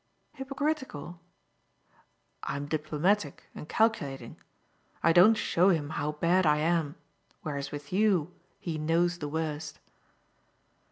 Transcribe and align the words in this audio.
"Hypocritical?" 0.33 1.19
"I'm 2.41 2.65
diplomatic 2.65 3.43
and 3.53 3.69
calculating 3.69 4.37
I 5.03 5.13
don't 5.13 5.35
show 5.35 5.69
him 5.69 5.91
how 5.91 6.13
bad 6.13 6.43
I 6.43 6.57
am; 6.57 6.95
whereas 7.43 7.71
with 7.71 7.93
you 7.93 8.33
he 8.59 8.79
knows 8.79 9.19
the 9.19 9.27
worst." 9.29 9.77